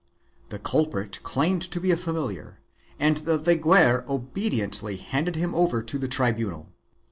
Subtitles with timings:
[0.49, 2.57] The culprit claimed to be a familiar
[2.99, 6.69] and the veguer obediently handed him over to the tribunal.